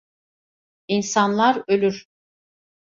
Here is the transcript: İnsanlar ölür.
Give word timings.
İnsanlar 0.87 1.63
ölür. 1.67 2.05